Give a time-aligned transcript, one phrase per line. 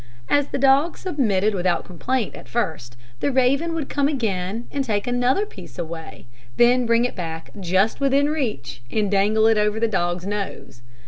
[0.29, 5.05] As the dog submitted without complaint at first, the raven would come again and take
[5.05, 6.25] another piece away,
[6.57, 10.81] then bring it back just within reach, and dangle it over the dog's nose.